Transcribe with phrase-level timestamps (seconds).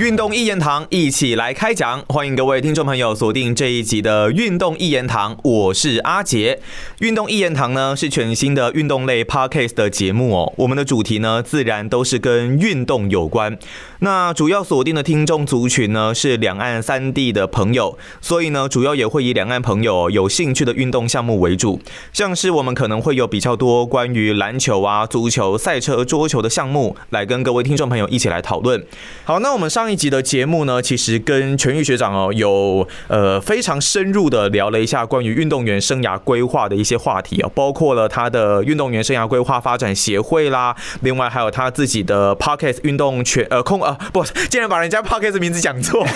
[0.00, 2.02] 运动一言堂，一起来开讲。
[2.08, 6.58] 欢迎各位听众朋友锁定这一集的运动一言堂，我是阿杰。
[7.00, 10.50] 运动一言堂呢是全新的运动类 podcast 的节目哦。
[10.56, 13.58] 我们的主题呢自然都是跟运动有关。
[13.98, 21.78] 那主要锁定的听众族群呢是两岸三地的朋友，所以呢主要也会以两岸朋友有兴趣的运动项目为主。
[22.14, 28.82] 像是我们可能会有比较多关于篮球啊、足球、赛车、桌球的项目来跟各位听众朋友一起来讨论。
[29.24, 46.06] 好，那我们上一集的节目呢，其实跟全玉学长哦有呃非常深入的聊了一下关于运动员生涯规划的一些话题啊，包括了他的运动员生涯规划发展协会啦，另外还有他自己的 Pocket 运动全呃空呃不，竟然把人家 Pocket 名字讲错，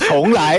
[0.00, 0.58] 重来，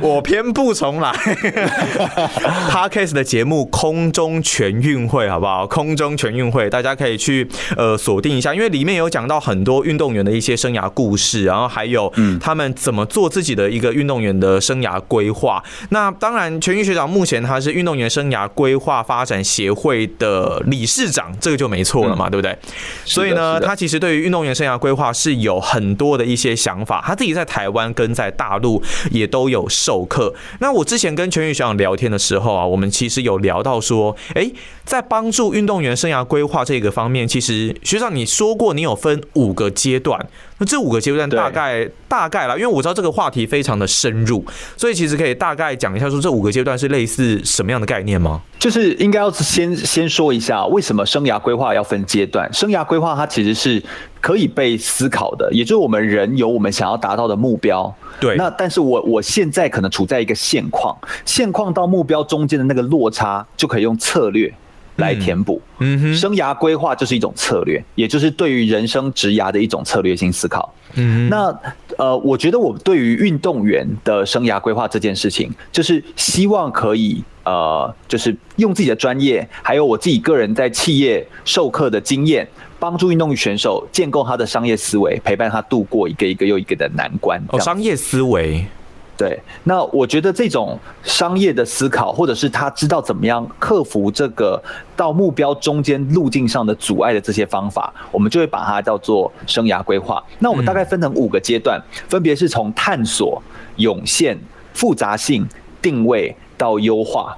[0.00, 1.12] 我偏不重来。
[2.70, 5.66] Pocket 的节目空中全运会好不好？
[5.66, 15.62] 空中全运会大家可以去呃锁定一下，因为里面有讲到很多运动员的一些生涯故事，然后还有他们怎么做自己的一个运动员的生涯规划。
[15.90, 22.56] 那当然，全运学长目前他是运动员生涯规划发展协会的理事长，这个就没错了嘛，对不对？
[23.04, 27.02] 所以呢，他其实对于运动员生涯规划是有很多的一些想法。
[27.06, 30.34] 他自己在台湾跟在大陆也都有授课。
[30.60, 34.50] 那我之前跟全宇学长聊天的时候啊，我们其实有聊到说，哎，
[34.84, 40.18] 在帮助运动员生涯规划这个方面，其实学长你说过你有分五个阶段。
[40.58, 44.42] 那这五个阶段大概大概啦，因为我知道这个话题非常的深入，
[44.76, 48.40] 所以其实可以大概讲一下，说这五个阶段是类似什么样的概念吗？
[48.58, 52.50] 就是应该要先先说一下，为什么生涯规划要分阶段？
[52.54, 53.82] 生涯规划它其实是
[54.20, 57.94] 可以被思考的，也就是我们人有我们想要达到的目标。
[58.18, 58.36] 对。
[58.36, 64.52] 那但是我我现在可能处在一个现况，现况到目标中间的那个落差，就可以用策略。
[64.96, 70.72] 来填补，嗯哼，生涯规划就是一种策略，也就是对于人生职涯的一种策略性思考。
[70.94, 71.54] 嗯，那
[71.98, 82.46] 呃，我觉得我对于运动员的生涯规划这件事情，就是希望可以呃，就是用自己的专业，还有我自己个人在企业授课的经验，
[82.78, 87.42] 帮助运动选手建构他的商业思维，陪伴他度过一个一个又一个的难关。
[87.48, 88.64] 哦，商业思维。
[89.16, 94.62] 对，那我觉得这种商业的思考，或者是他知道怎么样克服这个
[94.94, 100.22] 到目标中间路径上的阻碍的这些方法，我们就会把它叫做生涯规划。
[100.40, 103.42] 那我们大概分成五个阶段，分别是从探索、
[103.76, 104.38] 涌现、
[104.74, 105.48] 复杂性、
[105.80, 107.34] 定位到优化。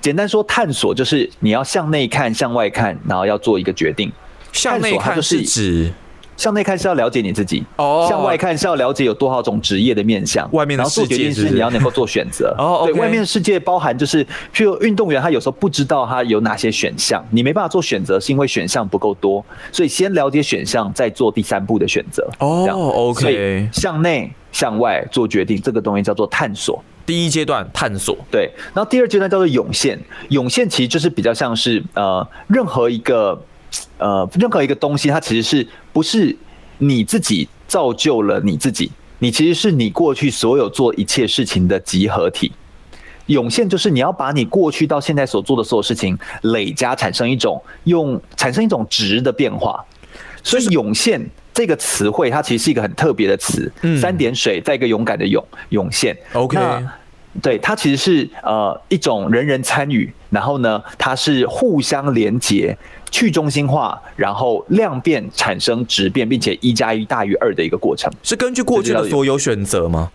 [0.00, 4.10] 简单说，探索就是你要向内看、向外看，然后要做一个决定。
[4.50, 5.92] 向内看是指。
[6.40, 12.52] 向内看是要了解你自己，哦，向外看是要了解有多少种职业的面向，外面的世界是你要能够做选择。
[12.56, 14.24] 哦，对，外面的世界包含就是，
[14.54, 22.26] 譬如运动员，他有时候不知道他有哪些选项，你没办法做选择，是因为选项不够多，所以先了解选项，再做第三步的选择。
[22.38, 26.82] 哦，OK，向内向外做决定，这个东西叫做探索。
[27.04, 30.00] 第一阶段探索，对，然后第二阶段叫做涌现，
[30.30, 33.38] 涌现其实就是比较像是呃，任何一个。
[34.00, 36.34] 呃，任何一个东西，它其实是不是
[36.78, 38.90] 你自己造就了你自己？
[39.18, 42.50] 你其实是你过去所有做一切事情的集合体。
[43.26, 49.84] 涌现就是你要把你过去到现在所做的所有事情累加，产生一种用产生一种值的变化。
[50.42, 53.70] 所以涌现这个词汇，它其实是一个很特别的词。
[54.00, 56.16] 三点水在一个勇敢的涌涌现。
[56.32, 56.58] OK，
[57.42, 62.76] 对，它其实是呃一种人人参与，然后呢，它是互相连结。
[63.10, 70.10] 去中心化，然后量变产生质变，并且一加一大于二的一个过程，是根据过去的所有选择吗？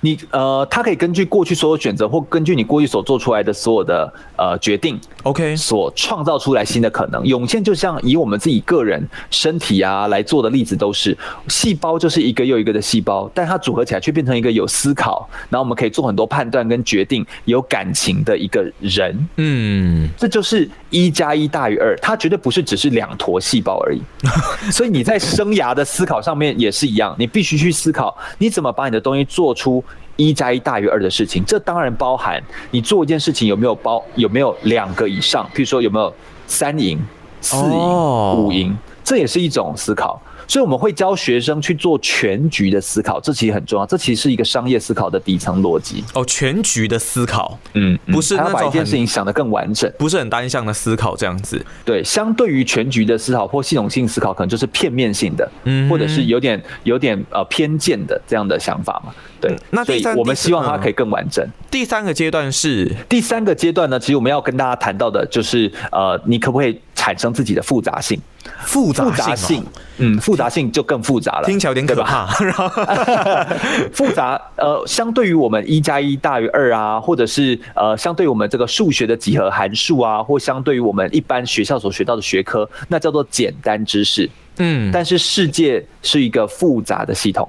[0.00, 7.24] 你呃，它可以根据过去所有选择，或根据你过去所做出来的所有的呃决定，OK，所创造出来新的可能。
[7.24, 11.16] 涌现就像以我们自己个人身体啊来做的例子，都是
[11.48, 19.28] 细胞就是一个又一个的细胞，但它组合起来却变成一个有思考，然后我们可以做很多判断跟决定，有感情的一个人。
[19.36, 24.00] 嗯，这就是一加一大于二，它绝对不是只是两坨细胞而已。
[24.72, 29.54] 所以你在生涯的思考上面也是一样，你必须去思考你怎么把你的东西做。
[29.60, 29.84] 出
[30.16, 36.12] 一加一大于二的事情，这当然包含你做一件事情有没有包有没有两个以上，譬如说有没有
[36.46, 36.98] 三赢、
[37.40, 40.20] 四赢、五赢，这也是一种思考。
[40.50, 43.86] 所以我们会教学生去做全局的思考，这其实很重要。
[43.86, 46.02] 这其实是一个商业思考的底层逻辑。
[46.12, 51.64] 哦，全局的思考，嗯，不是把一件事情想得更完整，不是很单向的思考这样子。
[51.84, 59.14] 对，相对于全局的思考或系统性思考，可能就是片面性的，嗯，或者是有点有点呃偏见的这样的想法嘛。
[59.40, 61.46] 对，那第三，我们希望它可以更完整。
[61.70, 68.20] 第三个阶段是第三个阶段呢，其实我们要跟大家谈到的就是呃，你可不可以产生自己的复杂性？
[68.64, 69.66] 复杂复杂性哦，
[69.98, 72.28] 嗯，复杂性就更复杂了，听起来有点可怕。
[72.44, 72.70] 然后。
[73.92, 84.28] 复杂，呃，相对于我们一加一大于二啊，或者是呃，相对于我们这个数学的几何函数啊，或相对于我们一般学校所学到的学科，那叫做简单知识。
[84.58, 87.48] 嗯，但是世界是一个复杂的系统，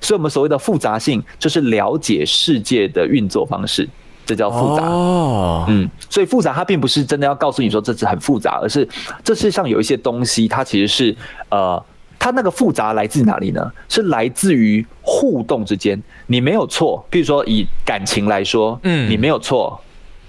[0.00, 3.88] 所以我们所谓的复杂性，就是了解世界的运作方式，
[4.26, 4.82] 这叫复杂。
[4.86, 8.86] 哦，嗯，所以复杂它并不是真的要告诉你说这是很复杂，而是
[9.24, 11.16] 这世上有一些东西，它其实是
[11.48, 11.82] 呃，
[12.18, 13.72] 它那个复杂来自哪里呢？
[13.88, 15.98] 是来自于互动之间。
[16.26, 19.80] 你没有错，比如说以感情来说，嗯你没有错。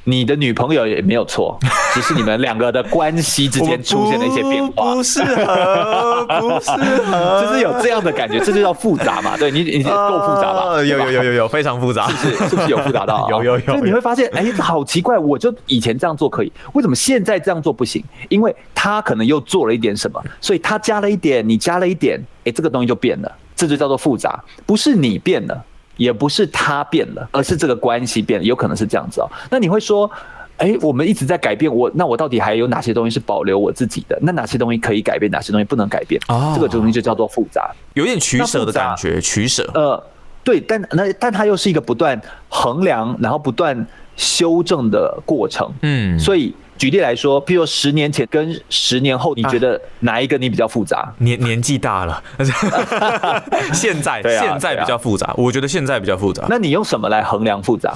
[0.09, 1.59] 你的女朋友也没有错，
[1.94, 9.36] 只是你们两个的关系之间出现了一些变化，不适合，不适合，就是有这样的感觉，这就叫复杂嘛？
[9.36, 10.63] 对你，你够复杂吧？
[10.69, 13.30] 呃有有有有有，非常复杂，是是不是有复杂到 啊？
[13.30, 18.01] 有有有你会发现，哎，好奇怪，我就以前这样做可以，为什么现在这样做不行？
[18.30, 25.63] 因为他可能又做了一点什么，所以他加了一点，你加了一点，哎，这个东西就变了，这就叫做复杂，不是你变了，
[25.97, 29.29] 也不是他变了，而是这个关系变了，有可能是这样子哦。
[29.51, 30.09] 那你会说？
[30.57, 34.17] 哎，我们一直在改变我，那我到底还有哪些东西是保留我自己的？
[34.23, 36.19] 那哪些东西可以改变，哪些东西不能改变？
[36.29, 37.69] 哦这个东西就叫做复杂。
[37.94, 39.69] 有点取舍的感觉，取舍。
[39.75, 40.03] 呃，
[40.44, 42.19] 对，但那但它又是一个不断
[42.50, 43.85] 衡量，然后不断
[44.15, 45.71] 修正的过程。
[45.83, 51.13] 嗯，所以举例来说，譬如说十年前跟十年后，你觉得哪一个你比较复杂？
[51.19, 52.24] 年年纪大了，
[53.74, 57.95] 现在对啊现在比较复杂，我觉得现在比较复杂，那你用什么来衡量复杂？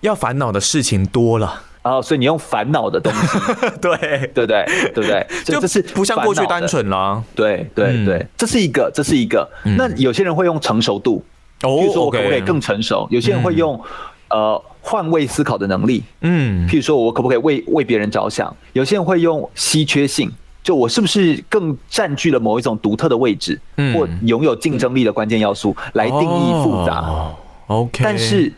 [0.00, 3.38] 要烦恼的事情多了，然后，所以你用烦恼的东西，
[3.80, 3.96] 对，
[4.34, 4.64] 对不对？
[4.92, 5.26] 对不对？
[5.44, 6.66] 这就这是不像过去单。
[6.66, 7.22] 纯啦。
[7.34, 9.48] 对对嗯对，这是一个，这是一个。
[9.64, 11.24] 那有些人会用成熟度，
[11.62, 13.06] 哦比如说我可不可以更成熟？
[13.10, 13.80] 有些人会用
[14.30, 16.64] 呃换位思考的能力，嗯。
[16.68, 18.54] 譬如说，我可不可以为为别人着想？
[18.72, 20.30] 有些人会用稀缺性，
[20.62, 23.92] 就我是不是更占据了某一种独特的位置，嗯。
[23.92, 27.00] 或拥有竞争力的关键要素来定义复杂。
[27.00, 27.34] 哦
[27.66, 28.52] OK，但是，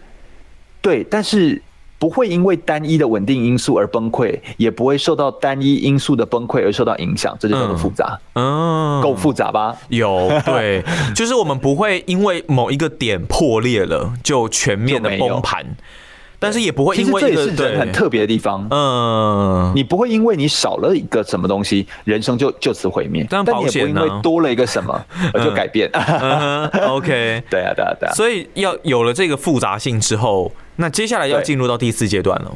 [0.83, 1.63] 对，但是
[1.99, 9.01] 不会因为单一的稳定因素而崩溃，也不会受到单一因素的崩溃而受到影响，这就叫做复杂，嗯。
[9.01, 9.75] 够复杂吧？
[9.89, 10.85] 有对，
[11.17, 15.65] 就是我们不会因为某一个点破裂了就全面的崩盘，
[16.39, 18.67] 但是也不会因为一个是人很特别的地方。
[18.71, 25.05] 嗯，你不会因为你少了一个什么东西，人生就就此毁灭，但但你也不会因为多了一个什么
[25.35, 25.91] 而就改变。
[26.87, 28.13] OK， 对啊，对啊，对啊。
[28.15, 32.53] 所以要有了这个复杂性之后，那接下来要进入到第四阶段了。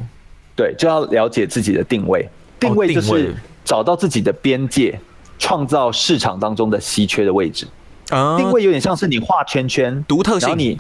[0.55, 2.29] 对，就要了解自己的定位。
[2.61, 3.35] 定位就是
[3.65, 4.97] 找到自己的边界，
[5.39, 7.67] 创造市场当中的稀缺的位置。
[8.11, 10.79] 啊定位有点像是你画圈圈，独特性然后你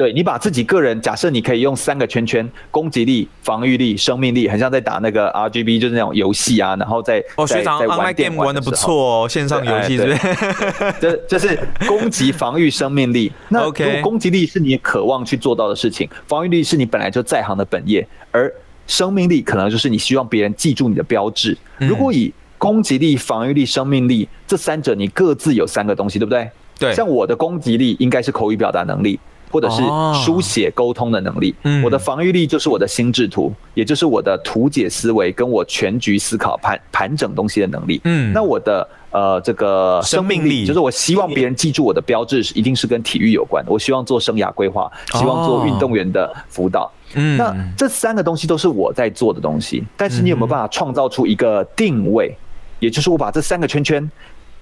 [0.00, 6.74] 对你把自己个人，假设你可以用三个圈圈：攻击力、防御力、生命力，很像在打那个 RGB，就是那种游戏啊。
[6.76, 8.70] 然后在哦，在学长在 online 玩电 game 玩的不。
[8.70, 10.94] 错哦，线上游戏是不哎是？
[10.98, 13.30] 这这是攻击、防御、生命力。
[13.50, 18.50] 那 如 OK 果攻击力是你渴望去做到的事情，防御力是你本来就在行的本业，而
[18.86, 21.54] 生命力可能就是你希望别人记住你的标志。
[21.80, 26.50] 嗯如果以攻击力、防御力、生命力这三者，你各自有三个东西，对不对？
[26.78, 29.20] 对像我的攻击力应该是口语表达能力。
[29.50, 38.00] 或者是哦书写沟通的能力，嗯我的防御力就是我的心智图，也就是我的图解思维跟我全局思考盘盘整东西的能力。
[38.04, 43.72] 嗯那我的呃这个生命力就是我希望别人记住我的标志是一定是跟体育有关的。
[43.72, 46.90] 我希望做生涯规划，希望做运动员的辅导。
[47.14, 52.36] 嗯那这三个东西都是我在做的东西，但是你有没有办法创造出一个定位？
[52.78, 54.08] 也就是我把这三个圈圈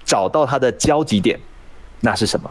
[0.03, 1.39] 找到它的交集点，
[2.01, 2.49] 那是什么？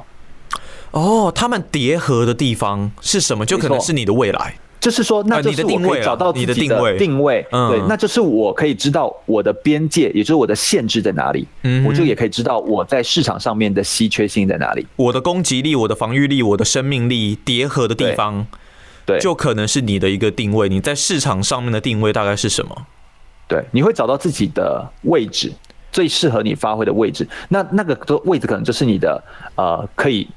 [0.99, 3.47] 哦，他们叠合的地方是什么？
[3.47, 4.55] 就可能是你的未来。
[4.81, 14.87] 就是说，那就是我可以找到自己你的定位定位，嗯对，那就是我可以知道我的边界，也就是我的限制在哪里，嗯我就也可以知道我在市场上面的稀缺性在哪里。
[14.95, 18.47] 我的攻击力、我的防御力、我的生命力叠合的地方，
[19.05, 20.69] 对，就可能是你的一个定位。
[20.69, 22.87] 你在市场上面的定位大概是什么？
[23.49, 25.53] 对，你会找到自己的位置，
[25.91, 27.29] 最适合你发挥的位置。
[27.49, 29.21] 那那个的位置可能就是你的
[29.57, 30.29] 呃，可以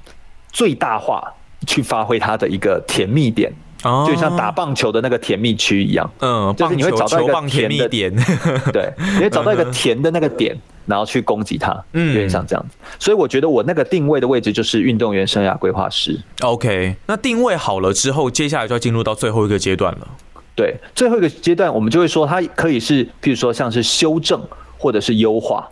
[0.51, 1.23] 最大化
[1.67, 3.51] 去发挥它的一个甜蜜点，
[3.83, 6.09] 哦就像打棒球的那个甜蜜区一样。
[6.19, 8.15] 嗯，就是你会找到一个甜甜的蜜点。
[8.73, 12.75] 对，你会找到一个 甜的那个点，然后去攻击它，嗯有点像这样子。
[12.99, 16.19] 所以我觉得我那个定位的位置就是运动员生涯规划师。
[16.41, 20.07] OK，那定位好了之后，接下来就要进入到最后一个阶段了。
[20.55, 24.41] 对，最后一个阶段，我们就会说它可以是，譬如说像是修正
[24.77, 25.67] 或者是优化。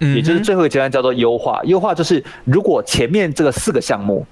[0.00, 1.60] 嗯也就是最后一个阶段叫做优化。
[1.64, 4.26] 优化就是如果前面这个四个项目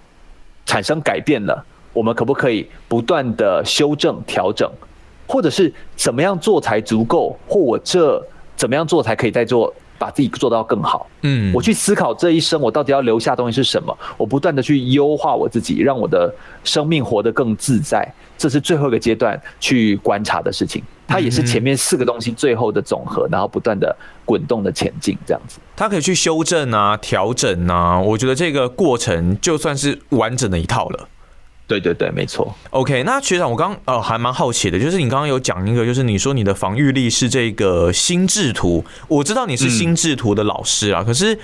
[0.64, 4.70] 产生改变了，我们可不可以不断的修正调整，
[5.26, 8.22] 或者是怎么样做才足够，或我这
[8.56, 11.08] 怎么样做才可以再做把自己做到更好。
[11.22, 16.32] 嗯我去思考这一生我到底要留下东西是什么，我不断的去优化我自己，让我的
[16.64, 18.12] 生命活得更自在。
[18.38, 25.58] 这是最后一个阶段去观察的事情，它也是前面四个东西最后的总和，然后不断的滚动的前进，这样子。
[25.74, 31.08] 他可以去修正啊、调整啊，我觉得这个过程就算是完整的一套了。
[31.68, 32.54] 对对对，没错。
[32.70, 41.36] OK，那学长，我刚呃还蛮好奇的，就是你刚刚有讲一个，就是你说你的防御力是这个心智图，我知道你是心智图的老师啊，可是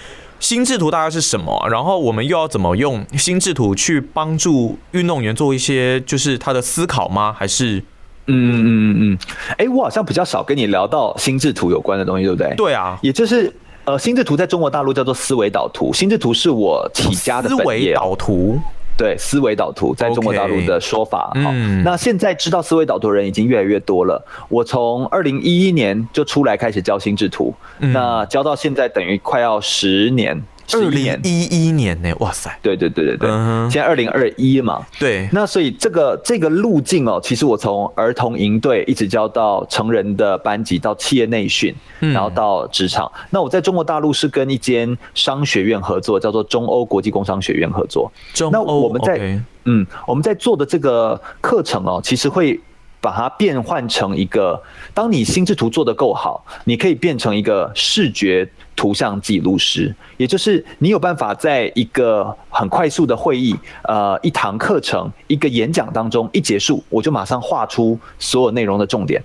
[0.43, 1.69] 心智图大概是什么啊？
[1.69, 7.33] 然后我们又要怎么用心智图去帮助运动员做一些就是他的思考吗？
[7.33, 7.79] 还是
[8.27, 9.19] 嗯嗯嗯嗯，
[9.57, 13.53] 哎、我好像比较少跟你聊到心智图有关的东西，对不对？，对啊，也就是
[13.85, 18.61] 呃，心智图在中国大陆叫做思维导图，心智图是我起家的思维本业哦、导图，
[19.03, 21.33] 对，思维导图在中国大陆的说法。
[21.43, 24.25] 好，嗯那现在知道思维导图的人已经越来越多了。
[24.49, 31.43] 我从二零一一年就出来开始教心智图，嗯那教到现在等于快要十年，十二零一。
[31.43, 42.13] 一一年呢、哇塞，对对对对对，嗯现在二零二一嘛，对，那所以这个这个路径哦，其实我从儿童营队一直教到成人的班级，到企业内训，嗯。
[42.13, 43.11] 然后到职场。
[43.31, 48.11] 那我在中国大陆是跟一间商学院合作，叫做中欧国际工商学院合作。
[48.39, 52.61] 那中欧我们在嗯，我们在做的这个课程哦，其实会
[53.03, 54.63] 把它变换成一个，
[54.95, 69.21] 当你心智图做得够好，你可以变成一个视觉图像记录师，也就是你有办法在一个很快速的会议，呃，一堂课程、一个演讲当中一结束，我就马上画出所有内容的重点，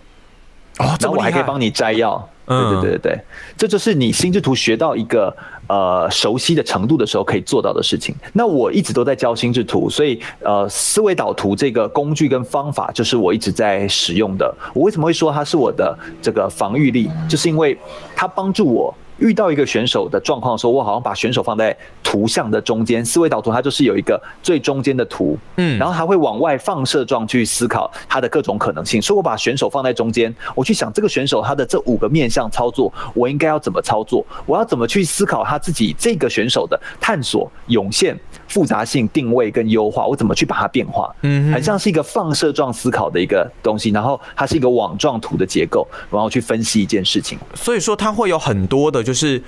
[0.80, 2.28] 然后我还可以帮你摘要。
[2.48, 3.20] 对对对对对，
[3.58, 5.36] 这就是你心智图学到一个
[5.68, 8.16] 呃熟悉的程度的时候可以做到的事情。
[8.34, 14.56] 那我一直都在教心智图，所以呃思维导图这个工具跟方法就是我一直在使用的。
[14.74, 17.78] 我为什么会说它是我的这个防御力，就是因为
[18.16, 18.94] 它帮助我。
[19.18, 29.02] 遇到一个选手的状况的时候，我好像把选手放在图像的中间，思维导图它就是有一个最中间的图，嗯然后还会往外放射状去思考它的各种可能性。
[29.02, 34.26] 所以我把选手放在中间，我去想这个选手他的这五个面向操作，我应该要怎么操作？
[34.46, 38.18] 我要怎么去思考他自己这个选手的探索、涌现、
[38.58, 40.08] 复杂性、定位跟优化？
[40.08, 41.16] 我怎么去把它变化？
[41.22, 47.38] 嗯很像是一个放射状思考的一个东西，然后它是一个网状图的结构，然后去分析一件事情。
[47.54, 49.40] 所以说它会有很多的，就是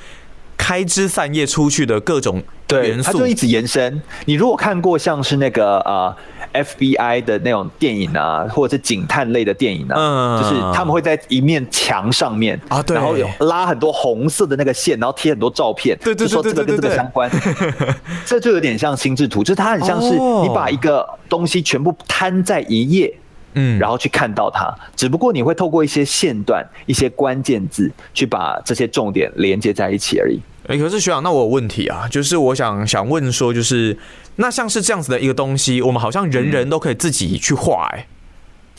[0.55, 3.99] 开枝散叶出去的各种对，元素它就一直延伸。
[4.25, 6.15] 你如果看过像是那个呃
[6.53, 17.29] FBI 的那种电影啊，或者是警探类的电影啊，嗯就是他们会在一面墙上面啊对然后有拉很多红色的那个线，然后贴很多照片，对对对就说这个跟这个相关。
[18.25, 23.13] 这就有点像心智图，就是它很像是哦你把一个东西全部摊在一页。
[23.55, 30.39] 嗯然后去看到它，只不过你会透过一些线段、一些关键字，去把这些重点连接在一起而已。
[30.67, 33.97] 哎、可是学长，那我有问题啊，就是我想想问说，就是
[34.41, 38.07] 那像是这样子的一个东西，我们好像人人都可以自己去画、哎、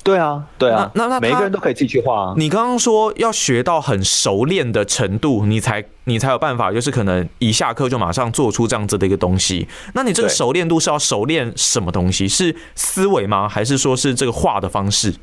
[0.02, 2.34] 对啊，对啊，那那那每个人都可以自己去画啊。
[2.38, 9.68] 你刚刚说要学到很熟练的程度，你才你才有办法，就是可能一下课就马上做出这样子的一个东西。
[9.92, 12.26] 那你这个熟练度是要熟练什么东西？
[12.26, 13.46] 是思维吗？
[13.46, 15.14] 还是说是这个画的方式？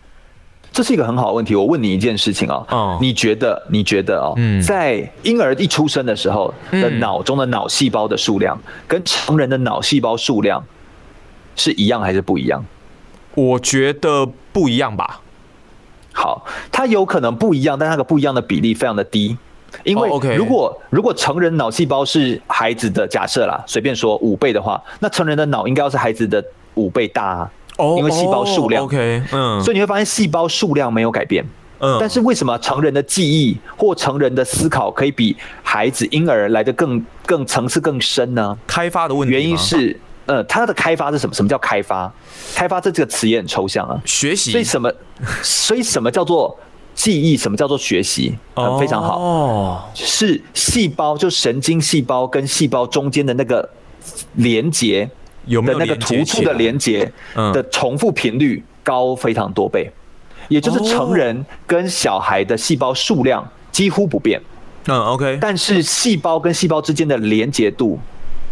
[0.78, 1.56] 这是一个很好的问题。
[1.56, 8.56] 我问你一件事情啊、哦你觉得你觉得哦，嗯在婴儿一出生的时候的嗯脑中的脑细胞的数量，
[8.88, 10.64] 跟成人的脑细胞数量
[11.56, 12.64] 是一样还是不一样？
[13.34, 15.20] 我觉得不一样吧。
[16.14, 19.36] 好，它有可能不一样，但那个不一样的比例非常的低。
[19.84, 26.44] 因为如果如果成人脑细胞是孩子的假设啦，随便说五倍的话，那成人的脑应该要是孩子的
[26.76, 27.52] 五倍大啊。
[27.78, 31.46] 哦因为细胞数量哦 OK，嗯，所以你会发现细胞数量没有改变，
[31.80, 38.58] 嗯但是为什么成人的记忆或成人的思考可以比孩子婴儿来的更更层次更深呢？
[38.68, 41.34] 开发的问题，原因是，呃，它的开发是什么？
[41.34, 42.12] 什么叫开发？
[42.56, 44.02] 开发这这个词也很抽象啊。
[44.06, 44.92] 学习，所以什么？
[45.44, 46.58] 所以什么叫做
[46.96, 47.38] 记忆？
[47.38, 48.36] 什么叫做学习？
[48.56, 53.70] 呃，非常好，哦，是细胞，就神经细胞跟细胞中间的那个
[54.34, 55.10] 连接
[55.48, 57.12] 有没有的那个突触的连接
[57.54, 59.90] 的重复频率高非常多倍，
[60.48, 64.42] 也就是成人跟小孩的细胞数量几乎不变，
[64.88, 68.00] 嗯，OK，但是细胞跟细胞之间的连接度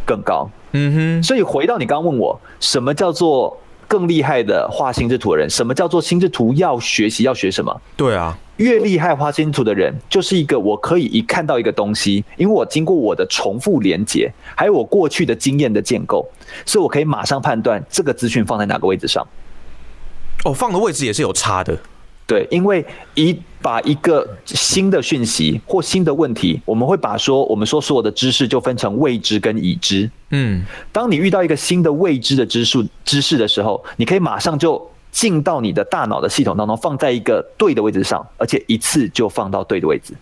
[0.06, 0.50] 更高。
[0.72, 3.58] 嗯哼，所以回到你刚刚问我，什么叫做
[3.88, 5.50] 更厉害的画心智图的人？
[5.50, 7.82] 什么叫做心智图要学习要学什么？
[7.96, 16.28] 对啊，越厉害画心智图的人，就是一个我可以一看到一个东西，因为我经过我的重复连接，还有我过去的经验的建构，
[16.66, 19.26] 所以我可以马上判断这个资讯放在哪个位置上。
[20.44, 21.78] 哦，放的位置也是有差的，
[22.28, 30.10] 对，因为一把一个新的讯息或新的问题，我们会把说我们说所有的知识就分成未知跟已知。
[30.32, 40.14] 嗯，当你遇到一个新的未知的知数知识的时候，你可以马上就进到你的大脑的系统当中，放在一个对的位置上，而且一次就放到对的位置。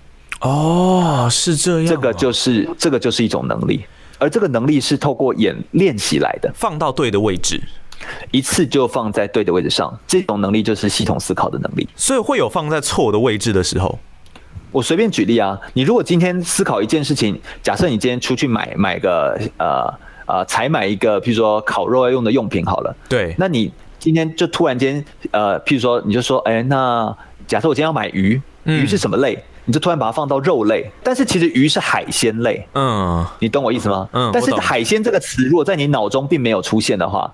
[0.42, 3.86] 哦，是这样啊，这个就是这个就是一种能力，
[4.18, 7.62] 而这个能力是透过演练习来的，放到对的位置，
[8.32, 9.98] 一次就放在对的位置上。
[10.08, 11.88] 这种能力就是系统思考的能力。
[11.96, 13.98] 所以会有放在错的位置的时候。
[14.72, 19.94] 我随便举例啊，你如果今天思考一件事情，假设你今天出去买买个呃
[20.26, 29.38] 呃采买一个，譬如说烤肉要用的用品好了，对，那你今天就突然间呃，譬如说你就说，哎，那假设我今天要买鱼，鱼是什么类？
[29.66, 34.10] 你就突然把它放到肉类，但是其实鱼是海鲜类，嗯，你懂我意思吗？
[34.12, 37.32] 嗯但是海鲜这个词如果在你脑中并没有出现的话，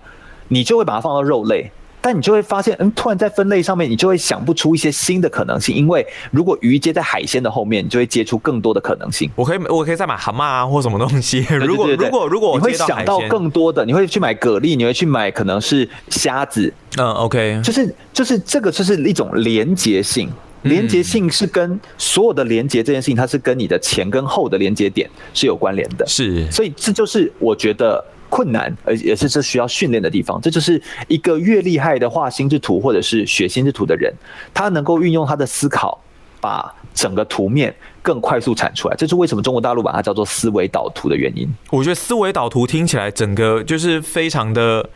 [0.50, 1.72] 你就会把它放到肉类。
[2.02, 5.76] 但你就会发现，嗯，突然在分类上面，你就会想不出一些新的可能性。
[5.76, 9.30] 因为如果鱼接在海鲜的后面，你就会接出更多的可能性。
[9.36, 11.42] 我可以我可以再买蛤蟆啊或什么东西。
[11.42, 20.30] 对如果如果如果我你会想到，更多的，你会去买蛤蜊，你会去买可能是虾子，嗯，OK，就是就是这个就是一种连结性。
[20.64, 26.06] 连接性是跟所有的连接这件事情，它是跟你的前跟后的连接点是有关联的。
[26.08, 30.40] 是所以这就是我觉得困难，而也是这需要训练的地方。
[30.42, 34.14] 这就是一个越厉害的画心之图或者是学心之图的人，
[34.54, 36.00] 他能够运用他的思考，
[36.40, 38.96] 把整个图面更快速产出来。
[38.96, 41.48] 这是为什么中国大陆把它叫做思维导图的原因。
[41.70, 44.88] 我觉得思维导图听起来整个就是非常的。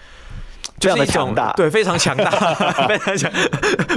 [0.80, 2.30] 非常的强大对，非常强大，
[2.90, 3.32] 非常强，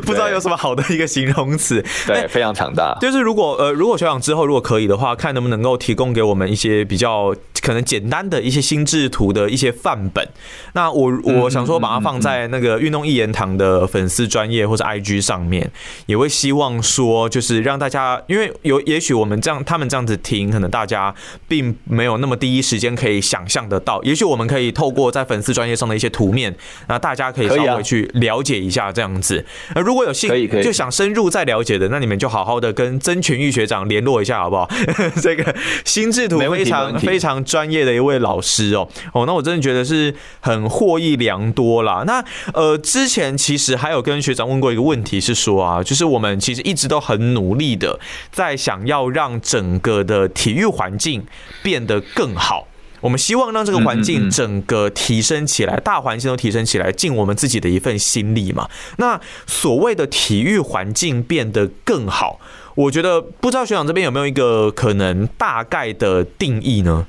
[0.02, 1.85] 不知道有什么好的一个形容词。
[2.07, 2.97] 对，非常强大。
[3.00, 10.26] 就是如果呃，如果学长之后如果可以的话，看能不能够提供给我们一些比较可能简单的一些心智图的一些范本。
[10.72, 15.70] 那我我想说把它放在那个运动一言堂的粉丝专业或者 IG 上面，
[16.07, 21.14] 也会希望说就是让大家，因为有也许我们这样他们这样子听，可能大家
[21.48, 24.02] 并没有那么第一时间可以想象得到。
[24.02, 26.54] 也许我们可以透过在粉丝专业上的一些图面，
[26.88, 29.44] 那大家可以稍微去了解一下这样子。
[29.74, 34.68] 呃，如果有兴可以可以就想深入再了解的，那你们就好好的跟曾全玉学长联络一下，好不好？
[35.22, 35.54] 这个
[35.85, 42.02] 心智图非常非常专业的一位老师哦哦，那我真的觉得是很获益良多啦。
[42.06, 47.98] 那呃，之前其实还有跟学长问过一个问题，是说啊，就是我们其实一直都很努力的
[48.32, 51.24] 在想要让整个的体育环境
[51.62, 52.66] 变得更好。
[53.02, 58.68] 我们希望让这个环境嗯整个提升起来，大环境都提升起来，尽我们自己的一份心力嘛。
[58.96, 62.40] 那所谓的体育环境变得更好，
[62.74, 67.06] 我觉得不知道学长这边有没有一个可能大概的定义呢？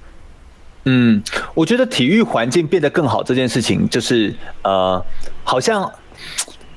[0.89, 1.21] 嗯，
[1.53, 5.03] 我觉得体育环境变得更好这件事情，就是呃，
[5.43, 5.91] 好像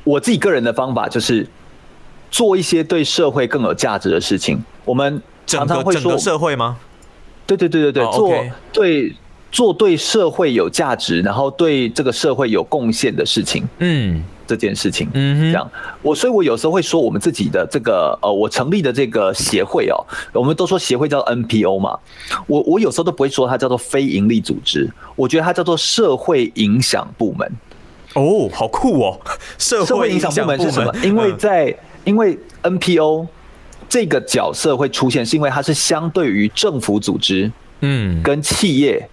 [0.03, 1.46] 我自己个人的方法就是
[2.29, 4.61] 做一些对社会更有价值的事情。
[4.85, 6.77] 我们常常会说社会吗？
[7.46, 9.14] 对对对对对，哦做对
[9.53, 13.68] 做对社会有价值，然后对这个社会有贡献的事情。
[13.79, 14.23] 嗯
[14.57, 15.71] 这件事情，嗯哼这样，
[16.03, 21.97] 我所以，我有时候会说，我们自己的这个呃，我成立的这个协会哦，我们都说协会叫 NPO 嘛，
[22.47, 27.49] 我我有时候都不会说它叫做非营利组织，我觉得它叫做社会影响部门。
[28.15, 29.21] 哦，好酷哦！
[29.57, 30.91] 社社会影响响部门是什么？
[30.97, 31.73] 嗯因为在
[32.05, 33.27] 因为 NPO
[33.89, 39.09] 这个角色会出现，是因为它是相对于政府组织嗯跟企业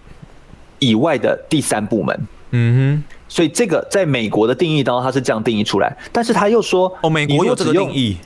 [0.80, 2.26] 以外的第三部门。
[2.50, 8.16] 嗯所以这个在美国的定义当中，它是这样定义出来，但是他又说，哼，哦，美国有这个定义。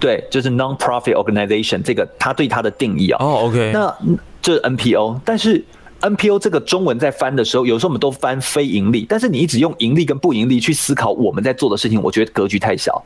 [0.00, 5.64] 对，就是 non-profit organization 这个他对它的定义啊、哦，OK，那嗯这是 NPO，但是
[6.00, 13.00] NPO 这个中文在翻的时候，有时候我们都翻非盈利，但是你一直用盈利跟不盈利去思考我们在做的事情，我觉得格局太小。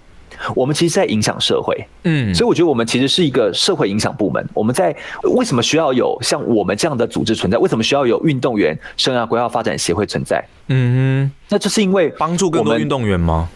[0.54, 4.44] 我们其实在影响社会，嗯，所以我觉得我们其实是一个社会影响部门。
[4.54, 4.94] 我们在
[5.34, 7.58] 为什么需要有像我们这样的组织存在？
[7.58, 10.44] 为什么需要有运动员生涯规划发展协会存在？
[10.68, 13.48] 嗯那就是因为哼，帮助更多运动员吗？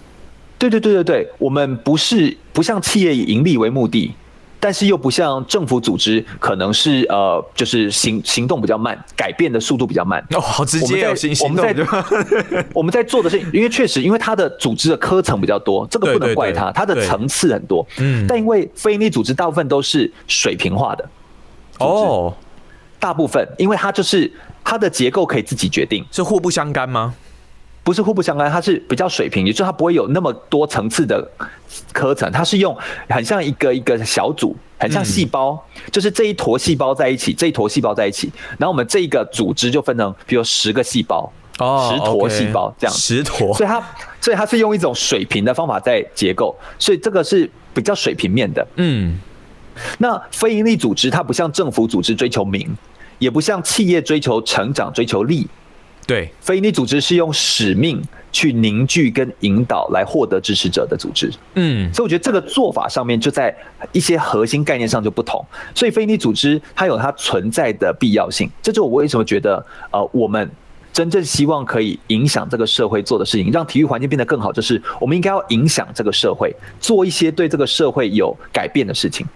[0.59, 4.14] 对对对对对，我们不是不像企业以盈利为目的，
[4.64, 10.25] 但是又不像政府组织，可能是呃，就是行行动比较慢，改变的速度比较慢。
[10.31, 11.66] 哦，好直接哦，我们在行行动
[12.72, 17.85] 我们在做的是，因为确实，因为它的组织的科层比较多，这个不能怪它，它的层次很多。
[17.98, 21.09] 嗯但因为非营利组织大部分都是水平化的，
[21.81, 22.33] 哦，
[23.01, 24.31] 大部分因为它就是
[24.62, 27.12] 它的结构可以自己决定，是互不相干吗？
[27.85, 31.29] 不是互不相干，它是比较水平，也就是它不会有那么多层次的
[31.92, 32.77] 科层，它是用
[33.09, 43.01] 很像一个一个小组，很像细胞，就是这一坨细胞在一起，这一坨细胞在一起，然后我们这一个组织就分成，比如十个细胞，哦石坨细胞这样子。
[43.01, 43.83] 石坨所以它，
[44.21, 48.64] 所以它是用一种水平的方法在结构，所以这个是比较水平面的。
[48.77, 49.18] 嗯
[49.99, 52.71] 那非营利组织它不像政府组织追求名，
[53.18, 55.49] 也不像企业追求成长、追求利。
[56.07, 61.31] 对非营利组织是用使命去凝聚跟引导来获得支持者的组织。
[61.55, 63.55] 嗯所以我觉得这个做法上面就在
[63.93, 70.51] 一些核心概念上就不同，所以非营利组织它有它存在的必要性，这就是我为什么觉得呃我们。
[70.93, 79.27] 真正希望可以影响这个社会做的事情，让体育环境变得更好，就是我们应该要影响这个社会，做一些对这个社会有改变的事情。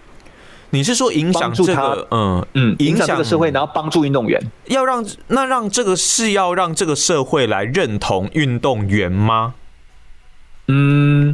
[0.69, 4.41] 你是说影响这个嗯嗯，影响这个社会，然后帮助运动员。
[4.65, 9.53] 要让那让这个是要让这个社会来认同运动员吗？
[10.67, 11.33] 嗯，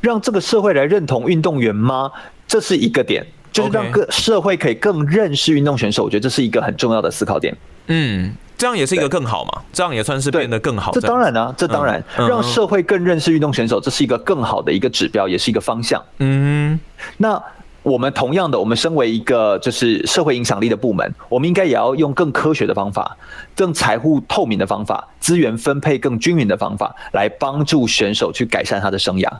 [0.00, 2.12] 让这个社会来认同运动员吗？
[2.46, 6.04] 这是一个点，就是让各社会可以更认识运动选手。
[6.04, 7.56] 我觉得这是一个很重要的思考点。
[7.86, 10.92] 嗯，这样也是一个更好嘛，这样也算是变得更好。
[10.92, 16.04] 这当然啊，这当然让社会更认识运动选手，这是一个更好的一个指标，也是一个方向。
[16.18, 16.78] 嗯
[17.16, 17.42] 那
[17.86, 23.16] 我们同样的，我们身为一个就是社会影响力的部门，我们应该也要用更科学的方法、
[23.54, 29.30] 更财务透明的方法、资源分配更均匀的方法，来帮助选手去改善他的生涯。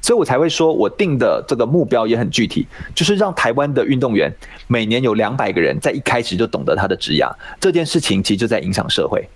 [0.00, 4.32] 所以我才会说，我定的这个目标也很具体，就是让台湾的运动员
[4.68, 9.28] 每年有两百个人在一开始就懂得他的职涯，这件事情其实就在影响社会。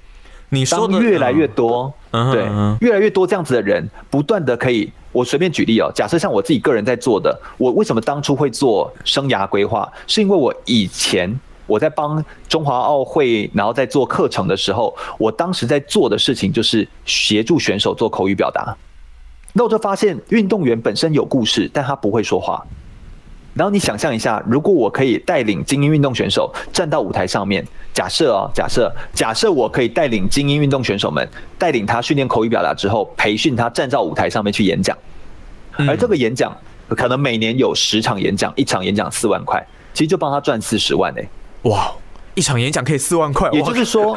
[0.55, 2.45] 你说的越来越多，对
[2.81, 11.35] 越来越多这样子的人，不断的可以，我随便举例哦，假设像我自己个人在做的，我为什么当初会做生涯规划，是因为我以前
[11.67, 18.77] 我在帮中华奥会，然后在做课程的时候，我当时在做的事情就是协助选手做口语表达，
[19.55, 22.62] 那我就发现运动员本身有故事，但他不会说话。
[23.55, 27.62] 然后你想象一下，如果我可以带领精英运动选手站到舞台上面，
[27.93, 34.97] 假设哦，假设假设我可以带领精英运动选手们，带领他训练口语表达之后，培训他站到舞台上面去演讲，
[35.77, 36.57] 而这个演讲
[36.88, 39.62] 可能每年有十场演讲，一场演讲四万块，
[39.93, 41.29] 其实就帮他赚四十万哎、
[41.65, 41.93] 哇，
[42.35, 44.16] 一场演讲可以四万块，也就是说，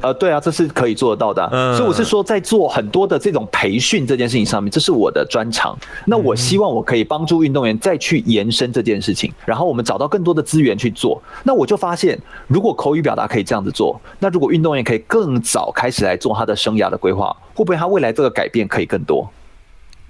[0.00, 5.76] 呃，对啊，这是可以做得到的啊、嗯所以我是说，在做很多的这种培训这件事情上面，这是我的专长。
[6.06, 11.22] 那我希望我可以帮助运动员再去延伸这件事情，然后我们找到更多的资源去做。
[11.42, 19.30] 那我就发现，如果口语表达可以这样子做，那如果运动员可以更早开始来做他的生涯的规划，会不会他未来这个改变可以更多？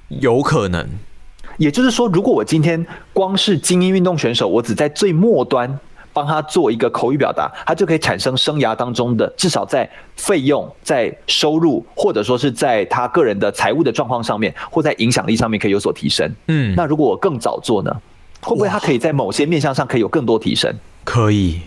[0.09, 0.89] 有可能。
[1.57, 5.77] 也就是说，如果我今天光是精英运动选手，我只在最末端
[6.19, 16.29] 帮他做一个口语表达，他就可以产生生涯当中的至少在费用、在收入，或者说是在他个人的财务的状况上面，或在影响力上面可以有所提升。
[16.49, 17.97] 嗯，那如果我更早做呢？
[18.41, 20.75] 会不会他可以在某些面向上可以有更多提升？
[21.05, 21.61] 可以，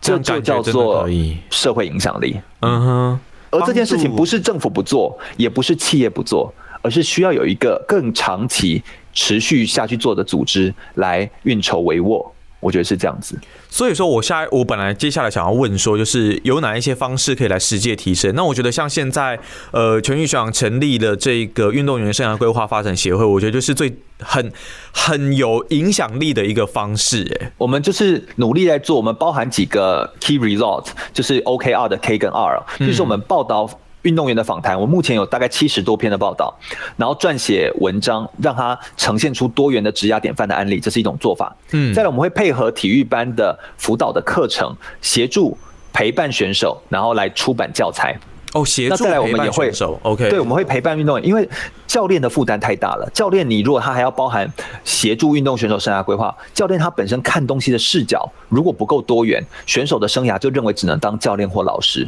[0.00, 1.08] 这就叫做。
[1.48, 2.40] 社会影响力。
[2.60, 12.26] 嗯哼，而这件事情不是政府不做，也不是企业不做，而是需要有一个更长期、持续下去做的组织来运筹帷幄。
[12.62, 13.38] 我觉得是这样子。
[13.68, 18.34] 所以说我下我本来接下来想要问说，就是有哪一些方式可以来实际提升？
[18.34, 19.38] 那我觉得像现在
[19.72, 24.52] 呃全运学长成立了这个运动员生涯规划发展协会，我觉得就是最很
[24.92, 27.24] 很有影响力的一个方式。
[27.40, 33.68] 哎，我们就是努力在做，我们包含几个 key result，就是 OKR 的 K 跟 R，就是我们报道
[34.02, 34.78] 运动员的访谈。
[34.78, 36.54] 我目前有大概七十多篇的报道，
[36.96, 41.54] 然后撰写文章，让他呈现出多元的职涯典范的案例，这是一种做法。
[41.70, 45.56] 嗯再来我们会配合体育班的辅导的课程，协助
[45.92, 48.16] 陪伴选手，然后来出版教材。
[48.54, 51.48] 哦，协助陪伴选手，OK，对，我们会陪伴运动员，因为
[51.86, 53.10] 教练的负担太大了。
[53.14, 54.46] 教练你如果他还要包含
[54.84, 62.06] 协助运动选手生涯规划，教练他本身看东西的视角如果不够多元，选手的生涯就认为只能当教练或老师。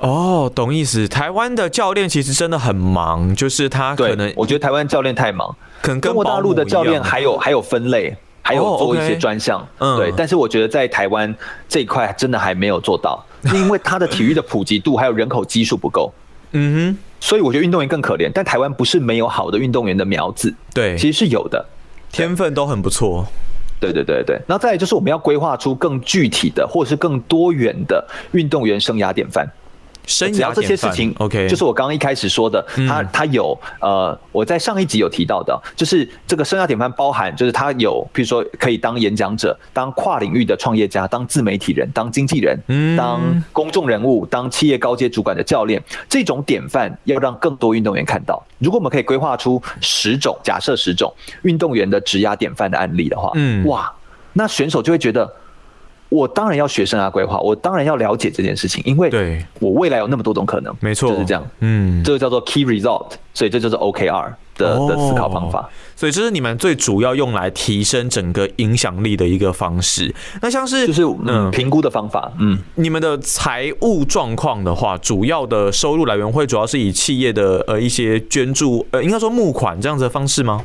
[0.00, 1.06] 哦，懂意思。
[1.06, 8.16] 台湾的教练其实真的很忙，就是他，可能我觉得台湾教练太忙，可能跟中国大陆的教练还有还有分类。
[8.42, 11.32] 还有哦做一些专项，嗯对，但是我觉得在台湾
[11.68, 13.22] 这一块真的还没有做到，
[13.54, 16.12] 因为他的体育的普及度还有人口基数不够，
[16.52, 18.28] 嗯哼，所以我觉得运动员更可怜。
[18.34, 21.64] 但台湾不是没有好的运动员的苗子，对，其实是有的。
[22.10, 23.24] 天分都很不错。
[23.78, 29.46] 对对对对，然后再来就是我们要规划出更具体的，或者是更多元的运动员生涯典范。
[30.06, 43.20] 生只要这些事情，OK，就是我刚刚一开始说的，他他有呃，我在上一集有提到的，就是这个生涯典范包含，就是他有，譬如说可以当演讲者，当跨领域的创业家，当自媒体人，当经纪人，嗯当
[43.52, 48.42] 公众人物，当企业高阶主管的教练，这种典范要让更多运动员看到。
[48.58, 53.92] 如果我们可以规划出十种，假设十种运动员的职涯典范的案例的话，嗯哇，
[54.32, 55.30] 那选手就会觉得。
[56.10, 61.42] 我当然要学生涯规划，我当然要了解这件事情，因为对我未来有那么多种可能，没错就是这样。
[61.60, 65.70] 嗯，这个叫做 key result，所以这就是 OKR 的的思考方法。
[65.94, 70.12] 所以这是你们最主要用来提升整个影响力的一个方式。
[70.42, 80.64] 那像是就是嗯评估的方法，嗯，你们的财务状况的话，主要的收入来源会主要是以企业的呃一些捐助，呃应该说募款这样子的方式吗？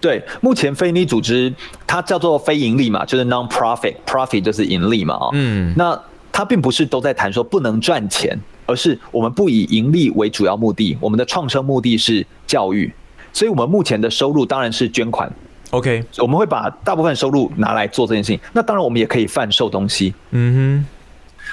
[0.00, 1.52] 对，目前非营利组织
[1.86, 12.92] 它叫做非盈利嘛，就是 non-profit，profit 就是盈利嘛，啊，嗯，那它并不是都在谈说不能赚钱，而是我们不以盈利为主要目的，我们的创生目的是教育，
[13.32, 15.28] 所以我们目前的收入当然是捐款
[15.70, 18.40] ，OK，我们会把大部分收入拿来做这件事情。
[18.52, 20.86] 那当然我们也可以贩售东西，嗯哼。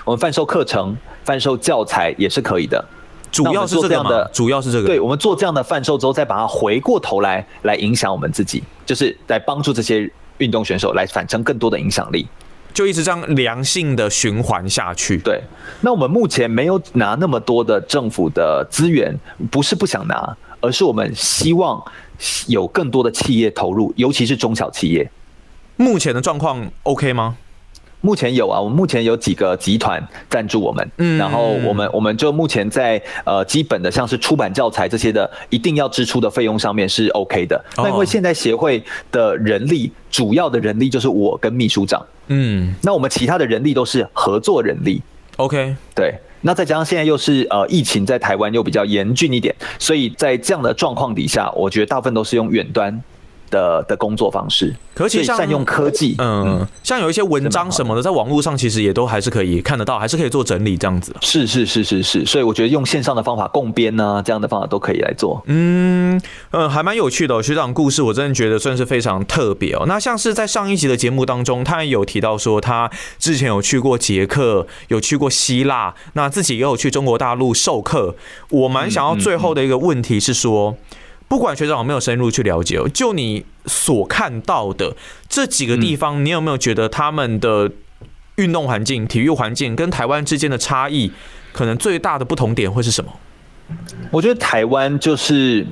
[0.03, 2.83] 我们贩售课程、贩售教材也是可以的。
[3.43, 12.27] 哼，主要是这样的，主要是这个，对，我们做这样的贩售之后，再把它回过头来来影响我们自己，就是来帮助这些运动选手来产生更多的影响力。
[12.73, 15.17] 就一直这样良性的循环下去。
[15.19, 15.41] 对，
[15.79, 19.17] 那我们目前没有拿那么多的政府的资源，
[19.49, 21.81] 不是不想拿，而是我们希望
[22.47, 25.09] 有更多的企业投入，尤其是中小企业。
[25.77, 27.37] 目前的状况 OK 吗？
[28.05, 31.17] 目前有啊，我们目前有几个集团赞助我们，嗯。
[31.17, 37.57] 然后我们我们就目前在呃基本的像是出版教材这些的一定要支出的费用上面是 OK 的。
[37.77, 37.83] 哦。
[37.83, 42.75] 那因为现在协会的人力主要的人力就是我跟秘书长，嗯。
[42.83, 45.01] 那我们其他的人力都是合作人力
[45.37, 46.13] ，，OK，对。
[46.41, 53.01] 那再加上现在又是呃疫情在台湾又比较严峻一点，所以在这样的状况底下，我觉得大部分都是用远端
[53.49, 61.15] 的的工作方式，可以善用科技，嗯，像有一些文章什么的，在网络上其实也都还是可以看得到，还是可以做整理这样子。
[61.21, 65.41] 是是是是是，所以我觉得用线上的方法共编呢、这样的方法都可以来做。
[65.45, 67.41] 嗯，呃，还蛮有趣的、哦。
[67.41, 69.85] 学长故事我真的觉得算是非常特别哦。
[69.87, 78.15] 那像是在上一集的节目当中，他也有提到说他之前有去过捷克，有去过希腊，那自己也有去中国大陆授课。
[78.49, 80.75] 我蛮想要最后的一个问题是说。
[81.27, 84.95] 不管学长有没有深入去了解哦，就你所看到的
[85.27, 87.71] 这几个地方，你有没有觉得他们的
[88.35, 91.11] 运动环境、体育环境跟台湾之间的差异，
[91.51, 93.11] 可能最大的不同点会是什么？
[94.11, 95.65] 我觉得台湾就是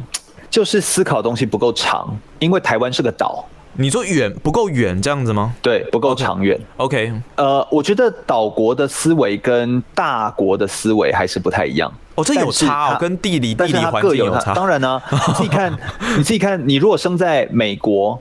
[0.49, 6.59] 就是思考东西不够长，因为台湾是个岛，你说远不够远这样子吗对，不够长远。
[6.77, 11.91] ？OK，呃，我觉得岛国的思维跟大国的思维还是不太一样。
[12.15, 14.01] 哦，这有差哦，跟地理地理环。
[14.01, 14.53] 境有差。
[14.53, 15.71] 当然呢、 你自己看，
[16.17, 18.19] 你自己看，你如果生在美国。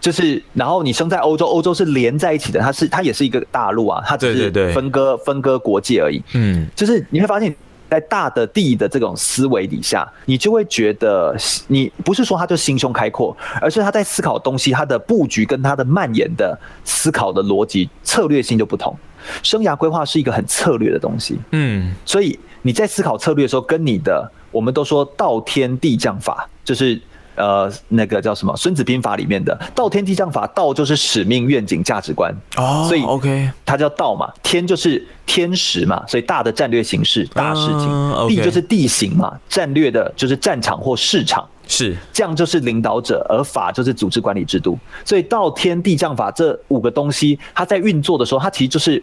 [0.00, 6.22] 就是，然后你生在欧洲，欧洲是连在一起的，它是它也是一个大陆啊，它只是对对对分割分割国界而已。
[6.34, 7.56] 嗯，就是你会发现，
[7.90, 11.36] 在大的地的这种思维底下，你就会觉得，
[11.68, 18.96] 你不是说他就心胸开阔，而是他在思考东西，他的布局跟他的蔓延的思考的逻辑策略性就不同。
[19.42, 27.00] 生涯规划是一个很策略的东西，嗯，所以你在思考策略的时候，跟你的我们都说道天地将法，就是。
[27.36, 41.46] 呃，那个叫什么《孙子兵法》里面的“道天地将法”，道就是使命、愿景、价值观，哦，所以 OK，它叫道嘛，天就是天时嘛，所以大的战略形势、大事情；地就是地形嘛，战略的就是战场或市场。
[41.66, 44.78] 是将就是领导者，而法就是组织管理制度。
[45.02, 49.02] 所以道天地将法这五个东西，它在运作的时候，它其实就是。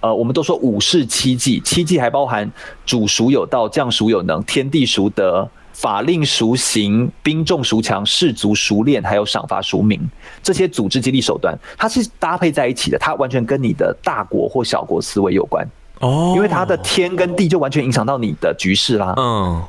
[0.00, 2.52] 呃，我们都说五事七纪，七纪还包含
[2.84, 10.00] 主孰有道，将孰有能，天地孰得，法令孰行，兵众孰强，士卒孰练，还有赏罚孰明，
[10.42, 15.68] 这些组织激励手段，它是搭配在一起的，它完全跟你的大国或小国思维有关，
[16.00, 19.12] 哦，因为它的天跟地就完全影响到你的局势啦。
[19.16, 19.62] 嗯，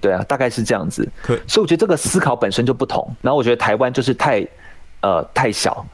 [0.00, 1.10] 对啊，大概是这样子。
[1.22, 3.10] 可所以我觉得这个思考本身就不同。
[3.22, 4.46] 然后我觉得台湾就是太
[5.00, 5.84] 呃太小，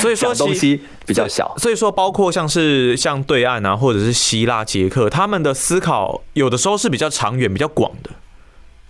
[0.00, 1.54] 所以说 东西比较小。
[1.58, 8.10] 所以说，包括像是像对岸啊，或者是希腊、捷克，他们的思考有的时候是比较长远、比较广的。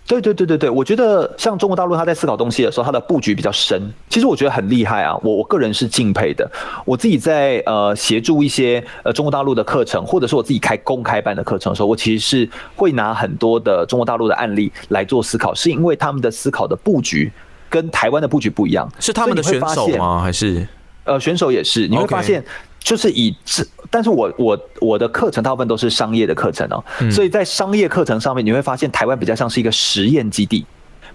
[0.09, 3.79] 对对对对对，我觉得像中国大陆他在思考东西的时候，他的布局比较深。
[4.09, 6.49] 其实我觉得很厉害啊，我我个人是敬佩的。
[6.83, 17.31] 我自己在呃协助一些呃中国大陆的课程，或者是我自己开公开班的课程的时候，我其实是会拿很多的中国大陆的案例来做思考，是因为他们的思考的布局
[17.69, 18.91] 跟台湾的布局不一样。
[18.99, 20.23] 是他们的选手吗？
[20.23, 20.67] 还是
[21.03, 22.43] 呃，选手也是，你会发现，
[22.79, 27.11] 就是以这，但是我我我的课程大部分都是商业的课程哦，嗯。
[27.11, 30.65] 所以在商业课程上面，你会发现台湾比较像是一个实验基地，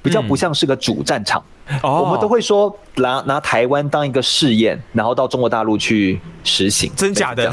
[0.02, 1.42] 比较不像是个主战场。
[1.82, 7.50] 我们都会说拿拿台湾当一个试验，然后到中国大陆去实行，真假的？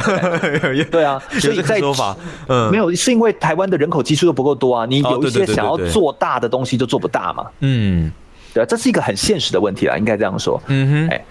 [0.92, 2.16] 对 啊，所以在说法，
[2.48, 8.12] 嗯，没有是因为台湾的人口基数都不够多啊，你有一些想要做大的东西就做不大嘛，嗯。
[8.54, 10.62] 对啊，这是一个很现实的问题啦，应该这样说。
[10.68, 11.26] 嗯哼，哎，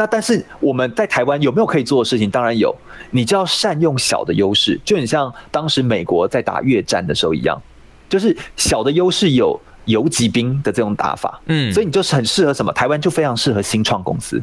[0.00, 2.30] 那但是我们在台湾有没有可以做的事情？
[2.30, 2.74] 当然有，
[3.10, 7.60] 你就要善用小的优势，就很像当时美国在打越战的时候一样，
[8.08, 12.72] 就是小的优势有游击兵的这种打法，嗯所以你就是很适合什么？
[12.72, 14.42] 台湾就非常适合新创公司。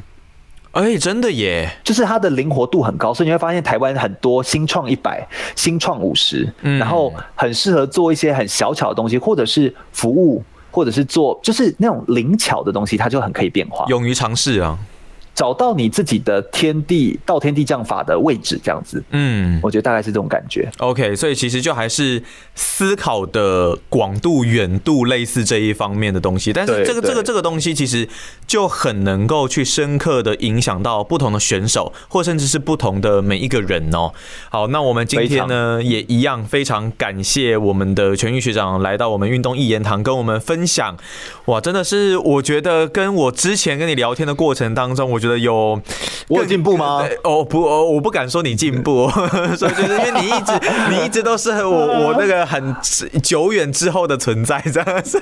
[0.74, 13.88] 哎，真的耶，就是它的灵活度很高，所以你会发现台湾很多新创一百、新创五十、嗯然后很适合做一些很小巧的东西，或者是服务，或者是做就是那种灵巧的东西，它就很可以变化。
[13.88, 14.78] 勇于尝试啊，
[15.38, 19.60] 找到你自己的天地道天地将法的位置，这样子，嗯。
[19.62, 20.67] 我觉得大概是这种感觉。
[20.80, 22.23] OK，所以其实就还是
[22.56, 28.10] 思考的广度、远度类似这一方面的东西，但是这个这个这个东西其实
[28.47, 34.12] 就很能够去深刻的影响到不同的选手，或甚至是不同的每一个人哦。
[34.50, 40.97] 好，那我们今天呢也一样非常感谢我们的全玉学长来到我们运动一言堂跟我们分享，
[41.45, 45.82] 哇，真的是我觉得跟我之前跟你聊天的过程当中，我觉得有
[46.28, 47.00] 我有进步吗？
[47.02, 49.10] 呃哦不，哦我不敢说你进步，
[49.58, 50.52] 所以就是因为你一直
[50.92, 51.70] 你一直都是我
[52.08, 52.76] 我那个很
[53.24, 55.20] 久远之后的存在，这样是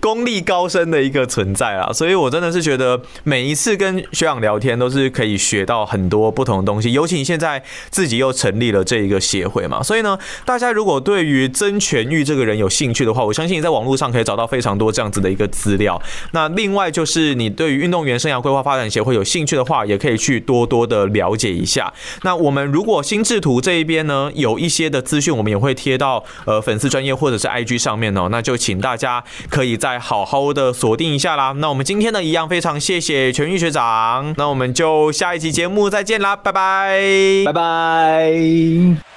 [0.00, 16.00] 功力高深的一个存在啊，所以我真的是觉得每一次跟学长聊天都是可以学到很多不同的东西，尤其你现在自己又成立了这一个协会嘛，所以呢，大家如果对于曾全玉这个人有兴趣的话，我相信你在网络上可以找到非常多这样子的一个资料。
[16.32, 21.92] 那另外就是你对于运动员生涯规划发展协会有兴趣的话，也可以去多多的了解一下。
[22.22, 31.52] 那我们如果心智图这一边呢，有一些的资讯，我们也会贴到呃粉丝专业或者是 IG 上面哦，那就请大家可以再好好的锁定一下啦。
[31.58, 37.00] 那我们今天呢，一样非常谢谢全玉学长，那我们就下一期节目再见啦，拜拜，
[37.46, 39.13] 拜拜。